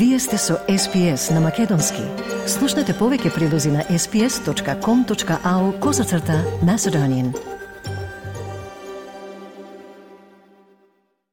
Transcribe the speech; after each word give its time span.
Вие 0.00 0.18
сте 0.18 0.38
со 0.38 0.54
SPS 0.68 1.34
на 1.34 1.40
Македонски. 1.44 2.00
Слушнете 2.48 2.94
повеќе 2.96 3.34
прилози 3.34 3.68
на 3.68 3.82
sps.com.au 3.84 5.64
козацрта 5.80 6.40
Macedonian. 6.64 7.36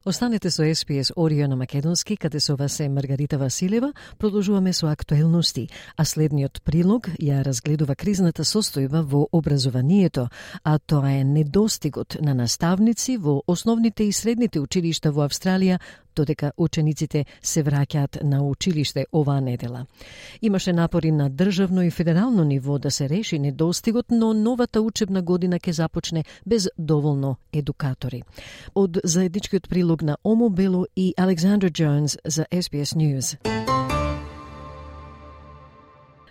Останете 0.07 0.51
со 0.51 0.63
SPS 0.63 1.11
Орио 1.15 1.47
на 1.47 1.55
Македонски, 1.55 2.17
каде 2.17 2.39
со 2.39 2.55
вас 2.55 2.79
е 2.79 2.89
Маргарита 2.89 3.37
Василева. 3.37 3.93
Продолжуваме 4.17 4.73
со 4.73 4.87
актуелности, 4.87 5.69
а 5.97 6.05
следниот 6.05 6.61
прилог 6.63 7.07
ја 7.19 7.43
разгледува 7.43 7.95
кризната 7.95 8.43
состојба 8.43 9.01
во 9.03 9.27
образованието, 9.31 10.27
а 10.63 10.79
тоа 10.79 11.11
е 11.11 11.23
недостигот 11.23 12.17
на 12.21 12.33
наставници 12.33 13.17
во 13.17 13.43
основните 13.47 14.03
и 14.03 14.11
средните 14.11 14.59
училишта 14.59 15.11
во 15.11 15.23
Австралија 15.27 15.79
додека 16.17 16.51
учениците 16.57 17.25
се 17.41 17.63
враќаат 17.63 18.23
на 18.23 18.41
училиште 18.43 19.05
оваа 19.13 19.41
недела. 19.41 19.85
Имаше 20.41 20.73
напори 20.73 21.11
на 21.11 21.29
државно 21.29 21.83
и 21.83 21.91
федерално 21.91 22.43
ниво 22.43 22.79
да 22.79 22.91
се 22.91 23.09
реши 23.09 23.39
недостигот, 23.39 24.05
но 24.11 24.33
новата 24.33 24.81
учебна 24.81 25.21
година 25.21 25.59
ќе 25.59 25.71
започне 25.71 26.25
без 26.45 26.69
доволно 26.77 27.35
едукатори. 27.53 28.23
Од 28.75 28.99
заедничкиот 29.03 29.69
прилог 29.69 30.01
на 30.01 30.17
Омо 30.23 30.49
Бело 30.49 30.85
и 30.95 31.13
Александр 31.17 31.69
Джонс 31.69 32.17
за 32.25 32.45
SBS 32.51 32.95
News. 32.95 33.37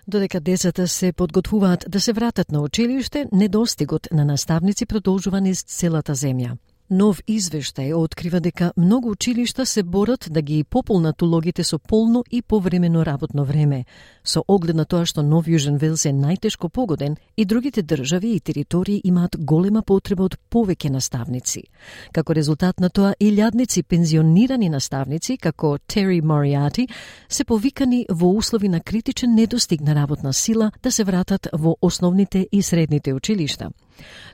Додека 0.09 0.41
децата 0.41 0.89
се 0.89 1.13
подготвуваат 1.13 1.85
да 1.89 2.01
се 2.01 2.13
вратат 2.13 2.53
на 2.53 2.61
училиште, 2.61 3.27
недостигот 3.33 4.09
на 4.13 4.25
наставници 4.25 4.87
продолжува 4.87 5.41
низ 5.41 5.63
целата 5.63 6.15
земја. 6.15 6.57
Нов 6.91 7.19
извештај 7.27 7.91
открива 7.99 8.39
дека 8.39 8.69
многу 8.77 9.11
училишта 9.11 9.65
се 9.67 9.83
борат 9.83 10.29
да 10.31 10.43
ги 10.43 10.63
пополнат 10.65 11.23
улогите 11.23 11.65
со 11.65 11.79
полно 11.79 12.23
и 12.31 12.43
повремено 12.43 13.05
работно 13.07 13.45
време, 13.45 13.87
со 14.25 14.45
оглед 14.47 14.77
на 14.77 14.85
тоа 14.85 15.03
што 15.05 15.23
Нов 15.23 15.49
Јужен 15.51 15.81
Велс 15.83 16.07
е 16.07 16.13
најтешко 16.15 16.69
погоден 16.69 17.17
и 17.37 17.45
другите 17.45 17.83
држави 17.83 18.37
и 18.37 18.41
територии 18.41 19.01
имаат 19.05 19.35
голема 19.37 19.83
потреба 19.83 20.23
од 20.31 20.37
повеќе 20.51 20.91
наставници. 20.91 21.65
Како 22.13 22.33
резултат 22.33 22.79
на 22.79 22.89
тоа, 22.89 23.15
илјадници 23.19 23.83
пензионирани 23.83 24.69
наставници, 24.69 25.39
како 25.39 25.79
Тери 25.79 26.21
Мориати, 26.21 26.87
се 27.29 27.45
повикани 27.45 28.07
во 28.09 28.31
услови 28.31 28.69
на 28.69 28.81
критичен 28.81 29.35
недостиг 29.35 29.81
на 29.81 29.95
работна 29.95 30.33
сила 30.33 30.71
да 30.83 30.93
се 30.93 31.05
вратат 31.05 31.49
во 31.53 31.77
основните 31.83 32.47
и 32.53 32.63
средните 32.63 33.13
училишта. 33.13 33.71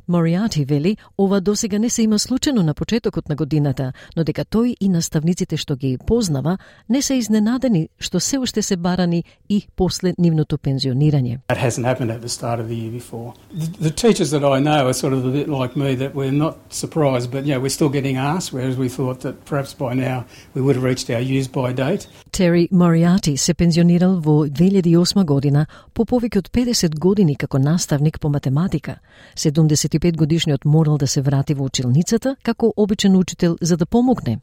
Мориати 0.08 0.64
вели, 0.64 0.96
ова 1.18 1.40
досега 1.40 1.78
не 1.78 1.90
се 1.90 2.02
има 2.02 2.18
случено 2.18 2.62
на 2.62 2.74
почетокот 2.74 3.28
на 3.28 3.34
годината, 3.34 3.92
но 4.16 4.24
дека 4.24 4.44
тој 4.44 4.76
и 4.80 4.88
наставниците 4.88 5.56
што 5.56 5.76
ги 5.76 5.98
познава 6.06 6.58
не 6.88 7.02
се 7.02 7.14
изненадени 7.14 7.88
што 7.98 8.20
се 8.20 8.38
уште 8.38 8.62
се 8.62 8.76
барани 8.76 9.24
и 9.48 9.66
после 9.76 10.14
нивното 10.18 10.58
пензионирање. 10.58 11.38
That 11.48 11.58
hasn't 11.58 11.84
happened 11.84 12.10
at 12.10 12.20
the 12.20 12.28
start 12.28 12.60
of 12.60 12.68
the 12.68 12.76
year 12.76 12.90
before. 12.90 13.34
The, 13.54 13.66
the 13.88 13.90
teachers 13.90 14.30
that 14.30 14.44
I 14.44 14.58
know 14.60 14.88
are 14.88 14.94
sort 14.94 15.12
of 15.12 15.24
a 15.24 15.30
bit 15.30 15.48
like 15.48 15.76
me 15.76 15.94
that 15.96 16.14
we're 16.14 16.38
not 16.46 16.54
surprised, 16.70 17.30
but 17.30 17.44
yeah, 17.46 17.58
we're 17.58 17.76
still 17.78 17.92
getting 17.98 18.16
asked, 18.16 18.52
whereas 18.52 18.76
we 18.76 18.88
thought 18.88 19.20
that 19.20 19.44
perhaps 19.44 19.74
by 19.74 19.94
now 19.94 20.24
we 20.54 20.60
would 20.60 20.76
have 20.76 20.84
reached 20.84 21.10
our 21.10 21.20
use 21.20 21.48
by 21.48 21.72
date. 21.72 22.06
Терри 22.32 22.68
Мариати 22.72 23.36
се 23.36 23.54
пензионирал 23.54 24.20
во 24.20 24.46
2008 24.48 25.24
година 25.24 25.66
по 25.92 26.06
повеќе 26.08 26.38
од 26.40 26.46
50 26.48 26.94
години 26.98 27.34
како 27.36 27.58
наставник 27.58 28.16
по 28.20 28.30
математика. 28.32 28.94
75 29.36 30.16
годишниот 30.16 30.64
морал 30.64 30.96
да 30.98 31.06
се 31.06 31.20
врати 31.20 31.54
во 31.54 31.68
училницата 31.68 32.36
како 32.42 32.72
обичен 32.76 33.16
учител 33.16 33.58
за 33.60 33.76
да 33.76 33.86
помогне. 33.86 34.38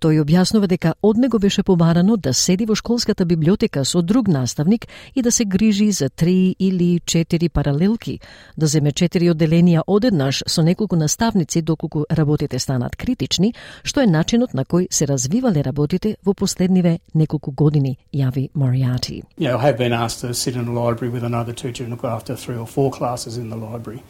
Тој 0.00 0.20
објаснува 0.22 0.68
дека 0.68 0.94
од 1.02 1.16
него 1.16 1.38
беше 1.38 1.62
побарано 1.62 2.16
да 2.16 2.34
седи 2.34 2.66
во 2.66 2.74
школската 2.74 3.24
библиотека 3.24 3.84
со 3.84 4.02
друг 4.02 4.28
наставник 4.28 4.86
и 5.14 5.22
да 5.22 5.32
се 5.32 5.44
грижи 5.44 5.90
за 5.92 6.08
три 6.08 6.56
или 6.58 7.00
четири 7.06 7.48
паралелки, 7.48 8.20
да 8.56 8.66
земе 8.66 8.92
четири 8.92 9.30
одделенија 9.32 9.82
одеднаш 9.86 10.42
со 10.46 10.62
неколку 10.62 10.96
наставници 10.96 11.62
доколку 11.62 12.04
работите 12.10 12.58
станат 12.58 12.96
критични, 12.96 13.54
што 13.84 14.00
е 14.00 14.06
начинот 14.06 14.54
на 14.54 14.64
кој 14.64 14.88
се 14.90 15.06
развивале 15.06 15.64
работите 15.64 16.16
во 16.24 16.34
последниве 16.34 16.98
неколку 17.14 17.50
години, 17.52 17.96
јави 18.12 18.50
Мориати. 18.54 19.22
Yeah, 19.38 19.56
I 19.56 19.72
have 19.72 19.78
been 19.78 19.92
asked 19.92 20.20
to 20.20 20.34
sit 20.34 20.56
in 20.56 20.68
a 20.68 20.72
library 20.72 21.10
with 21.10 21.24
another 21.24 21.54
teacher 21.54 21.84
and 21.84 21.90
look 21.90 22.04
after 22.04 22.36
three 22.36 22.56
or 22.56 22.66
four 22.66 22.90
classes 22.90 23.38
in 23.38 23.48
the 23.48 23.56
library 23.56 24.02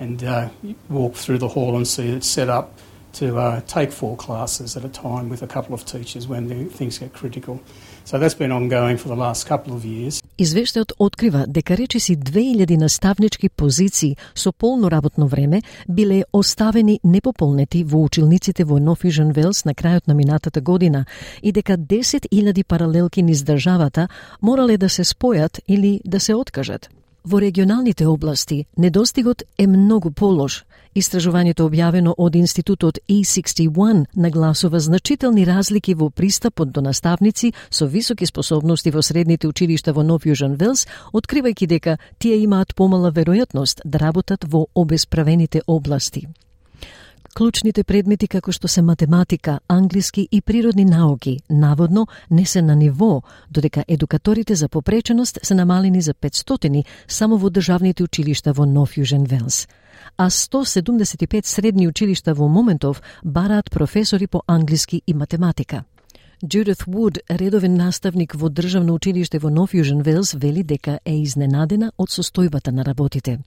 and 0.00 0.22
uh, 0.22 0.48
walk 0.88 1.14
through 1.14 1.38
the 1.38 1.48
hall 1.48 1.76
and 1.76 1.86
see 1.86 2.08
it 2.16 2.24
set 2.24 2.48
up 2.48 2.70
to 3.12 3.36
uh, 3.36 3.60
take 3.66 3.90
four 3.92 4.16
classes 4.16 4.76
at 4.76 4.84
a 4.84 4.88
time 4.88 5.28
with 5.28 5.42
a 5.42 5.46
couple 5.46 5.74
of 5.74 5.84
teachers 5.84 6.26
when 6.28 6.48
the, 6.48 6.64
things 6.64 6.98
get 6.98 7.12
critical. 7.12 7.60
So 8.04 8.18
that's 8.18 8.34
been 8.34 8.52
ongoing 8.52 8.96
for 8.96 9.08
the 9.08 9.16
last 9.16 9.46
couple 9.46 9.72
of 9.74 9.84
years. 9.84 10.22
Извештајот 10.38 10.92
открива 10.98 11.44
дека 11.46 11.76
речиси 11.76 12.16
2000 12.16 12.76
наставнички 12.76 13.48
позиции 13.48 14.16
со 14.34 14.52
полно 14.52 14.90
работно 14.90 15.26
време 15.26 15.62
биле 15.88 16.24
оставени 16.32 17.00
непополнети 17.04 17.84
во 17.84 18.02
училниците 18.02 18.64
во 18.64 18.78
Нофижен 18.80 19.32
Велс 19.32 19.64
на 19.64 19.74
крајот 19.74 20.02
на 20.06 20.14
минатата 20.14 20.60
година 20.60 21.04
и 21.42 21.52
дека 21.52 21.78
10.000 21.78 22.64
паралелки 22.64 23.22
низ 23.22 23.42
државата 23.44 24.08
морале 24.40 24.76
да 24.78 24.88
се 24.88 25.04
спојат 25.04 25.60
или 25.68 26.00
да 26.04 26.20
се 26.20 26.34
откажат. 26.34 26.90
Во 27.24 27.40
регионалните 27.40 28.06
области 28.06 28.66
недостигот 28.78 29.42
е 29.58 29.66
многу 29.66 30.10
полош. 30.10 30.64
Истражувањето 30.94 31.64
објавено 31.64 32.12
од 32.18 32.34
Институтот 32.36 32.98
E61 33.08 34.04
нагласува 34.12 34.80
значителни 34.80 35.44
разлики 35.48 35.94
во 35.94 36.10
пристапот 36.10 36.68
до 36.70 36.82
наставници 36.84 37.52
со 37.70 37.86
високи 37.86 38.26
способности 38.26 38.90
во 38.90 39.02
средните 39.02 39.48
училишта 39.48 39.92
во 39.92 40.02
Нов 40.02 40.28
Јужен 40.28 40.58
Велс, 40.60 40.86
откривајќи 41.12 41.66
дека 41.66 41.96
тие 42.18 42.42
имаат 42.44 42.74
помала 42.74 43.10
веројатност 43.10 43.80
да 43.84 43.98
работат 43.98 44.44
во 44.44 44.66
обесправените 44.74 45.62
области. 45.66 46.28
Клучните 47.34 47.80
предмети 47.84 48.26
како 48.28 48.52
што 48.52 48.68
се 48.68 48.82
математика, 48.82 49.60
англиски 49.68 50.26
и 50.30 50.40
природни 50.40 50.84
науки 50.84 51.38
наводно 51.50 52.06
не 52.30 52.44
се 52.46 52.62
на 52.62 52.76
ниво, 52.76 53.22
додека 53.50 53.84
едукаторите 53.88 54.54
за 54.54 54.68
попреченост 54.68 55.38
се 55.42 55.54
намалени 55.54 56.02
за 56.02 56.14
500 56.14 56.84
само 57.08 57.38
во 57.38 57.50
државните 57.50 58.02
училишта 58.04 58.52
во 58.52 58.66
Нов 58.66 58.96
Јужен 58.96 59.26
Велс 59.28 59.66
а 60.16 60.30
175 60.30 61.46
средни 61.46 61.88
училишта 61.88 62.34
во 62.34 62.48
моментов 62.48 63.02
бараат 63.24 63.70
професори 63.70 64.26
по 64.26 64.42
англиски 64.46 65.02
и 65.06 65.14
математика. 65.14 65.84
Джудит 66.44 66.86
Вуд, 66.86 67.18
редовен 67.30 67.76
наставник 67.76 68.34
во 68.34 68.48
Државно 68.50 68.94
училиште 68.94 69.38
во 69.38 69.48
Нов 69.48 69.74
Јужен 69.74 70.02
Велс, 70.02 70.34
вели 70.34 70.64
дека 70.66 70.98
е 71.04 71.20
изненадена 71.22 71.92
од 71.96 72.10
состојбата 72.10 72.72
на 72.74 72.82
работите. 72.82 73.38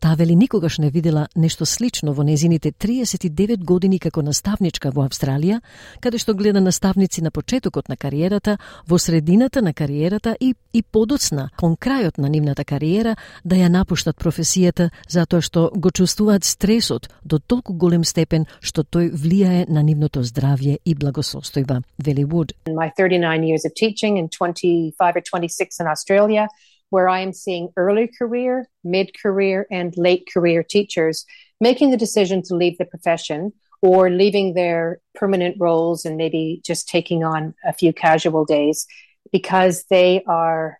Таа 0.00 0.16
вели 0.16 0.34
никогаш 0.34 0.78
не 0.78 0.88
видела 0.90 1.28
нешто 1.36 1.66
слично 1.66 2.14
во 2.14 2.22
незините 2.24 2.72
39 2.72 3.64
години 3.64 3.98
како 3.98 4.22
наставничка 4.22 4.90
во 4.90 5.04
Австралија, 5.04 5.60
каде 6.00 6.16
што 6.16 6.32
гледа 6.34 6.60
наставници 6.60 7.20
на 7.20 7.30
почетокот 7.30 7.88
на 7.88 7.96
кариерата, 7.96 8.56
во 8.88 8.98
средината 8.98 9.60
на 9.60 9.74
кариерата 9.74 10.34
и, 10.40 10.54
и 10.72 10.82
подоцна, 10.82 11.50
кон 11.56 11.76
крајот 11.76 12.16
на 12.16 12.28
нивната 12.28 12.64
кариера, 12.64 13.16
да 13.44 13.56
ја 13.56 13.68
напуштат 13.68 14.16
професијата 14.16 14.88
затоа 15.08 15.42
што 15.42 15.70
го 15.76 15.90
чувствуваат 15.90 16.44
стресот 16.44 17.10
до 17.22 17.38
толку 17.38 17.74
голем 17.74 18.04
степен 18.04 18.46
што 18.60 18.80
тој 18.80 19.12
влијае 19.12 19.68
на 19.68 19.82
нивното 19.82 20.24
здравје 20.24 20.78
и 20.84 20.94
благосостојба, 20.94 21.82
вели 21.98 22.24
would. 22.32 22.52
In 22.66 22.74
my 22.74 22.90
39 22.96 23.42
years 23.42 23.64
of 23.64 23.74
teaching 23.74 24.18
and 24.18 24.30
25 24.30 25.16
or 25.16 25.20
26 25.20 25.80
in 25.80 25.86
Australia, 25.86 26.48
where 26.90 27.08
I 27.08 27.20
am 27.20 27.32
seeing 27.32 27.72
early 27.76 28.08
career, 28.08 28.68
mid 28.84 29.18
career, 29.20 29.66
and 29.70 29.96
late 29.96 30.28
career 30.32 30.62
teachers 30.62 31.24
making 31.60 31.90
the 31.90 31.96
decision 31.96 32.42
to 32.42 32.54
leave 32.54 32.78
the 32.78 32.84
profession 32.84 33.52
or 33.82 34.10
leaving 34.10 34.54
their 34.54 35.00
permanent 35.14 35.56
roles 35.58 36.04
and 36.04 36.16
maybe 36.16 36.60
just 36.64 36.88
taking 36.88 37.22
on 37.24 37.54
a 37.64 37.72
few 37.72 37.92
casual 37.92 38.44
days 38.44 38.86
because 39.32 39.84
they 39.90 40.22
are 40.26 40.78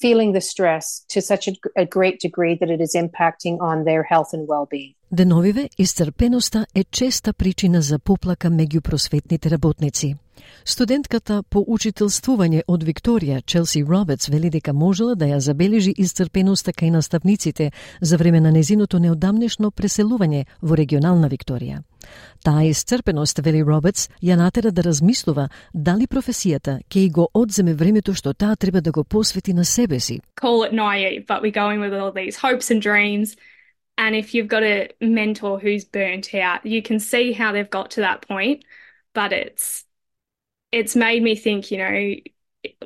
feeling 0.00 0.32
the 0.32 0.40
stress 0.40 1.04
to 1.08 1.20
such 1.20 1.46
a, 1.48 1.52
a, 1.76 1.86
great 1.86 2.18
degree 2.18 2.56
that 2.56 2.70
it 2.70 2.80
is 2.80 2.96
impacting 2.96 3.60
on 3.60 3.84
their 3.84 4.02
health 4.02 4.30
and 4.32 4.48
well-being. 4.48 4.94
Деновиве, 5.12 5.68
исцрпеноста 5.78 6.66
е 6.74 6.84
честа 6.84 7.32
причина 7.32 7.82
за 7.82 7.98
поплака 7.98 8.48
меѓу 8.48 8.80
просветните 8.80 9.50
работници. 9.50 10.16
Студентката 10.64 11.42
по 11.42 11.60
учителствување 11.60 12.62
од 12.66 12.84
Викторија, 12.84 13.42
Челси 13.44 13.82
Робертс, 13.84 14.30
вели 14.32 14.48
дека 14.50 14.72
можела 14.72 15.14
да 15.14 15.28
ја 15.28 15.36
забележи 15.36 15.92
исцрпеноста 15.98 16.72
кај 16.72 16.90
наставниците 16.96 17.70
за 18.00 18.16
време 18.16 18.40
на 18.40 18.52
незиното 18.52 18.98
неодамнешно 18.98 19.70
преселување 19.70 20.46
во 20.62 20.80
регионална 20.80 21.28
Викторија. 21.28 21.82
Таа 22.42 22.64
исцрпеност, 22.64 23.44
вели 23.44 23.62
Робертс, 23.62 24.08
ја 24.22 24.40
натера 24.40 24.72
да 24.72 24.82
размислува 24.82 25.48
дали 25.74 26.06
професијата 26.06 26.80
ќе 26.88 27.10
го 27.12 27.28
одземе 27.34 27.74
времето 27.74 28.14
што 28.14 28.32
таа 28.32 28.56
треба 28.56 28.80
да 28.80 28.92
го 28.92 29.04
посвети 29.04 29.52
на 29.52 29.64
себе 29.64 30.00
си. 30.00 30.20
Call 30.40 30.64
it 30.64 30.72
naive, 30.72 31.26
but 31.26 31.42
we're 31.42 31.52
going 31.52 31.80
with 31.80 31.92
all 31.92 32.12
these 32.12 32.40
hopes 32.40 32.70
and 32.70 32.80
dreams. 32.80 33.36
And 33.97 34.15
if 34.15 34.33
you've 34.33 34.47
got 34.47 34.63
a 34.63 34.89
mentor 35.01 35.59
who's 35.59 35.85
burnt 35.85 36.33
out, 36.35 36.65
you 36.65 36.81
can 36.81 36.99
see 36.99 37.33
how 37.33 37.51
they've 37.51 37.69
got 37.69 37.91
to 37.91 38.01
that 38.01 38.27
point, 38.27 38.63
but 39.13 39.33
it's 39.33 39.85
it's 40.71 40.95
made 40.95 41.23
me 41.23 41.35
think, 41.35 41.71
you 41.71 41.77
know, 41.77 42.15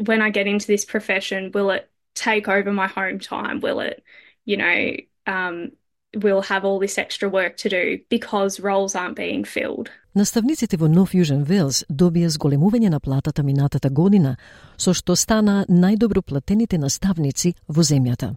when 0.06 0.22
I 0.22 0.30
get 0.30 0.48
into 0.48 0.68
this 0.68 0.86
profession, 0.86 1.52
will 1.52 1.72
it 1.72 1.90
take 2.16 2.48
over 2.48 2.72
my 2.72 2.88
home 2.88 3.20
time? 3.20 3.60
Will 3.60 3.80
it, 3.80 4.04
you 4.46 4.58
know, 4.58 4.96
um, 5.26 5.72
we'll 6.16 6.42
have 6.42 6.66
all 6.66 6.80
this 6.80 6.98
extra 6.98 7.30
work 7.30 7.58
to 7.58 7.70
do 7.70 8.00
because 8.10 8.60
roles 8.60 8.96
aren't 8.96 9.16
being 9.16 9.44
filled. 9.44 9.90
Наставниците 10.14 10.78
во 10.78 10.90
Нов 10.90 11.14
Южен 11.14 11.46
Велс 11.48 11.86
добија 11.88 12.28
зголемување 12.28 12.90
на 12.90 13.00
платата 13.00 13.44
минатата 13.44 13.90
година, 13.90 14.36
со 14.78 14.92
што 14.94 15.16
стана 15.16 15.66
најдобро 15.70 16.22
платените 16.22 16.78
наставници 16.78 17.54
во 17.68 17.82
земјата. 17.82 18.36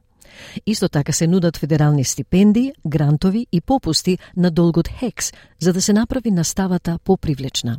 Исто 0.65 0.89
така 0.89 1.11
се 1.11 1.27
нудат 1.27 1.57
федерални 1.57 2.03
стипендии, 2.03 2.73
грантови 2.87 3.47
и 3.51 3.61
попусти 3.61 4.17
на 4.37 4.51
долгот 4.51 4.87
ХЕКС, 4.87 5.33
за 5.59 5.73
да 5.73 5.81
се 5.81 5.93
направи 5.93 6.31
наставата 6.31 6.99
попривлечна. 7.03 7.77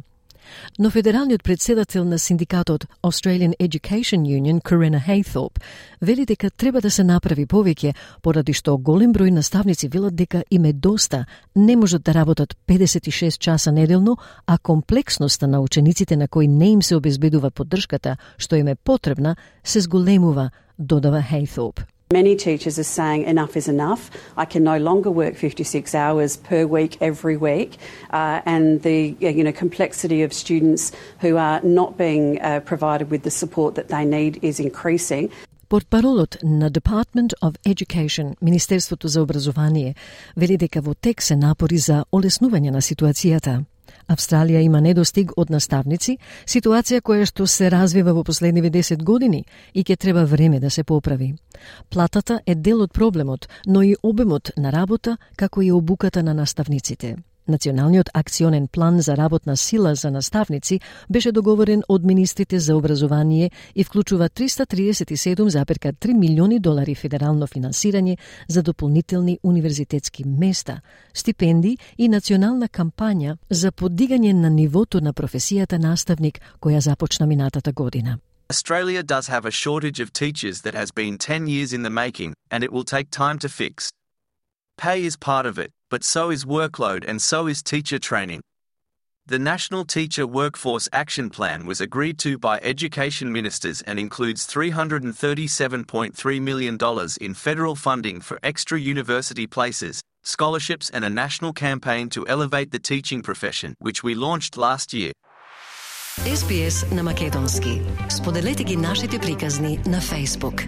Но 0.79 0.91
федералниот 0.91 1.43
председател 1.43 2.05
на 2.05 2.19
синдикатот 2.19 2.87
Australian 3.03 3.55
Education 3.61 4.21
Union, 4.21 4.63
Корена 4.63 5.01
Хейтоп, 5.01 5.59
вели 6.03 6.27
дека 6.27 6.51
треба 6.51 6.81
да 6.81 6.91
се 6.91 7.05
направи 7.05 7.47
повеќе, 7.47 7.95
поради 8.23 8.53
што 8.53 8.79
голем 8.79 9.13
број 9.13 9.31
наставници 9.31 9.89
велат 9.89 10.15
дека 10.15 10.45
им 10.51 10.65
е 10.65 10.73
доста, 10.73 11.27
не 11.57 11.77
можат 11.77 12.03
да 12.03 12.15
работат 12.15 12.57
56 12.69 13.39
часа 13.39 13.73
неделно, 13.73 14.17
а 14.47 14.59
комплексноста 14.59 15.49
на 15.49 15.61
учениците 15.61 16.17
на 16.17 16.29
кои 16.29 16.49
не 16.49 16.71
им 16.71 16.83
се 16.83 16.97
обезбедува 16.97 17.51
поддршката 17.51 18.17
што 18.39 18.57
им 18.57 18.69
е 18.69 18.75
потребна, 18.75 19.37
се 19.65 19.81
зголемува, 19.81 20.51
додава 20.79 21.23
Хейтоп. 21.23 21.81
Many 22.12 22.36
teachers 22.36 22.78
are 22.78 22.84
saying 22.84 23.24
enough 23.24 23.58
is 23.58 23.68
enough. 23.68 24.12
I 24.38 24.46
can 24.46 24.64
no 24.64 24.78
longer 24.78 25.10
work 25.10 25.36
56 25.36 25.96
hours 25.96 26.38
per 26.38 26.68
week 26.68 26.98
every 27.02 27.36
week, 27.36 27.78
uh, 28.12 28.42
and 28.46 28.84
the 28.84 29.16
you 29.20 29.44
know 29.44 29.52
complexity 29.52 30.22
of 30.22 30.32
students 30.32 30.92
who 31.22 31.38
are 31.38 31.62
not 31.64 31.98
being 31.98 32.40
uh, 32.42 32.60
provided 32.60 33.10
with 33.10 33.24
the 33.24 33.32
support 33.32 33.74
that 33.76 33.88
they 33.88 34.06
need 34.06 34.38
is 34.44 34.60
increasing. 34.60 35.32
Портпаролот 35.68 36.38
на 36.44 36.70
Department 36.70 37.34
of 37.42 37.58
Education, 37.66 38.36
Министерството 38.42 39.08
за 39.08 39.22
образование, 39.22 39.96
вели 40.38 40.58
дека 40.58 40.82
во 40.82 40.94
тек 40.94 41.22
се 41.22 41.36
напори 41.36 41.78
за 41.78 42.06
олеснување 42.14 42.70
на 42.70 42.82
ситуацијата. 42.82 43.66
Австралија 44.11 44.61
има 44.65 44.81
недостиг 44.83 45.31
од 45.39 45.53
наставници, 45.55 46.17
ситуација 46.47 47.01
која 47.07 47.29
што 47.31 47.47
се 47.47 47.71
развива 47.71 48.15
во 48.17 48.25
последниве 48.27 48.71
10 48.75 49.05
години 49.07 49.45
и 49.75 49.85
ќе 49.85 49.97
треба 49.97 50.25
време 50.25 50.61
да 50.61 50.71
се 50.71 50.85
поправи. 50.85 51.35
Платата 51.91 52.41
е 52.47 52.55
дел 52.55 52.83
од 52.83 52.93
проблемот, 52.93 53.49
но 53.67 53.83
и 53.83 53.97
обемот 54.03 54.51
на 54.57 54.73
работа, 54.73 55.17
како 55.37 55.63
и 55.63 55.73
обуката 55.73 56.23
на 56.23 56.35
наставниците. 56.35 57.17
Националниот 57.51 58.11
акционен 58.15 58.69
план 58.69 59.01
за 59.01 59.17
работна 59.17 59.57
сила 59.57 59.95
за 59.95 60.11
наставници 60.11 60.81
беше 61.11 61.33
договорен 61.33 61.83
од 61.89 62.05
министрите 62.05 62.59
за 62.59 62.77
образование 62.77 63.51
и 63.75 63.85
вклучува 63.85 64.29
337,3 64.29 66.13
милиони 66.13 66.61
долари 66.61 66.95
федерално 66.95 67.47
финансирање 67.47 68.17
за 68.49 68.63
дополнителни 68.63 69.39
универзитетски 69.43 70.25
места, 70.25 70.81
стипендии 71.15 71.79
и 71.99 72.09
национална 72.09 72.69
кампања 72.69 73.37
за 73.51 73.73
подигање 73.73 74.33
на 74.33 74.51
нивото 74.51 75.01
на 75.01 75.13
професијата 75.13 75.79
наставник 75.79 76.41
која 76.61 76.79
започна 76.79 77.27
минатата 77.27 77.73
година. 77.73 78.19
Australia 78.51 79.03
does 79.03 79.27
have 79.29 79.45
a 79.47 79.51
shortage 79.51 80.01
of 80.01 80.13
teachers 80.13 80.63
that 80.63 80.75
has 80.75 80.91
been 80.91 81.19
10 81.19 81.47
years 81.47 81.73
in 81.73 81.83
the 81.83 81.91
making, 81.91 82.35
and 82.51 82.65
it 82.65 82.73
will 82.73 82.85
take 82.85 83.11
time 83.11 83.39
to 83.39 83.49
fix. 83.49 83.91
Pay 84.77 85.05
is 85.05 85.17
part 85.17 85.47
of 85.47 85.59
it, 85.59 85.71
but 85.90 86.04
so 86.04 86.30
is 86.30 86.46
workload 86.46 87.04
and 87.08 87.22
so 87.22 87.48
is 87.48 87.62
teacher 87.64 88.00
training. 88.00 88.42
The 89.28 89.40
National 89.40 89.86
Teacher 89.86 90.28
Workforce 90.28 90.88
Action 90.94 91.32
Plan 91.32 91.66
was 91.66 91.82
agreed 91.82 92.20
to 92.20 92.38
by 92.38 92.60
education 92.62 93.32
ministers 93.32 93.82
and 93.82 93.98
includes 93.98 94.46
$337.3 94.46 96.42
million 96.42 96.78
in 97.20 97.34
federal 97.34 97.76
funding 97.76 98.22
for 98.22 98.38
extra 98.44 98.80
university 98.80 99.48
places, 99.48 100.02
scholarships, 100.22 100.92
and 100.92 101.04
a 101.04 101.10
national 101.10 101.54
campaign 101.54 102.08
to 102.10 102.28
elevate 102.28 102.70
the 102.70 102.78
teaching 102.78 103.24
profession, 103.24 103.74
which 103.80 104.04
we 104.04 104.14
launched 104.14 104.58
last 104.58 104.94
year. 104.94 105.12
SBS 106.20 106.96
на 106.96 107.04
Македонски. 107.04 107.82
Споделете 108.10 108.64
ги 108.64 108.78
нашите 108.78 109.20
приказни 109.20 109.80
на 109.86 110.02
Facebook. 110.02 110.68